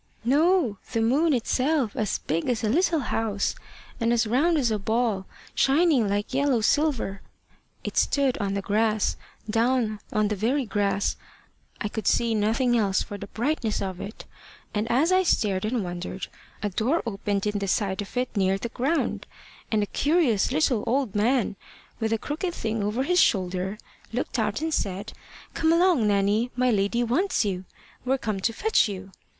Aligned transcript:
"No 0.25 0.79
the 0.93 0.99
moon 0.99 1.31
itself, 1.31 1.95
as 1.95 2.17
big 2.17 2.49
as 2.49 2.63
a 2.63 2.69
little 2.69 3.01
house, 3.01 3.53
and 3.99 4.11
as 4.11 4.25
round 4.25 4.57
as 4.57 4.71
a 4.71 4.79
ball, 4.79 5.27
shining 5.53 6.09
like 6.09 6.33
yellow 6.33 6.61
silver. 6.61 7.21
It 7.83 7.97
stood 7.97 8.35
on 8.39 8.55
the 8.55 8.63
grass 8.63 9.15
down 9.47 9.99
on 10.11 10.29
the 10.29 10.35
very 10.35 10.65
grass: 10.65 11.17
I 11.79 11.87
could 11.87 12.07
see 12.07 12.33
nothing 12.33 12.75
else 12.75 13.03
for 13.03 13.19
the 13.19 13.27
brightness 13.27 13.79
of 13.79 14.01
it: 14.01 14.25
And 14.73 14.89
as 14.91 15.11
I 15.11 15.21
stared 15.21 15.65
and 15.65 15.83
wondered, 15.83 16.29
a 16.63 16.69
door 16.71 17.03
opened 17.05 17.45
in 17.45 17.59
the 17.59 17.67
side 17.67 18.01
of 18.01 18.17
it, 18.17 18.35
near 18.35 18.57
the 18.57 18.69
ground, 18.69 19.27
and 19.71 19.83
a 19.83 19.85
curious 19.85 20.51
little 20.51 20.83
old 20.87 21.13
man, 21.13 21.57
with 21.99 22.11
a 22.11 22.17
crooked 22.17 22.55
thing 22.55 22.81
over 22.81 23.03
his 23.03 23.19
shoulder, 23.21 23.77
looked 24.11 24.39
out, 24.39 24.61
and 24.61 24.73
said: 24.73 25.13
'Come 25.53 25.71
along, 25.71 26.07
Nanny; 26.07 26.49
my 26.55 26.71
lady 26.71 27.03
wants 27.03 27.45
you. 27.45 27.65
We're 28.03 28.17
come 28.17 28.39
to 28.39 28.51
fetch 28.51 28.87
you." 28.89 29.11